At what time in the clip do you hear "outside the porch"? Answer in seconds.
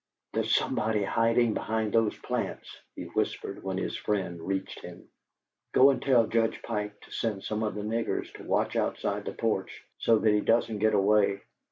8.75-9.83